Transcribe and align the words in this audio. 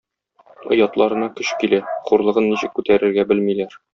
Оятларына 0.75 1.27
көч 1.41 1.51
килә, 1.63 1.79
хурлыгын 2.09 2.51
ничек 2.55 2.75
күтәрергә 2.79 3.29
белмиләр. 3.33 3.81